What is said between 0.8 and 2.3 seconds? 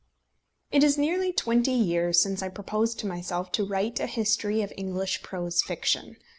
is nearly twenty years